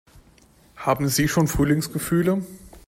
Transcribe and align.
Haben 0.77 1.09
Sie 1.09 1.27
schon 1.27 1.47
Frühlingsgefühle? 1.47 2.41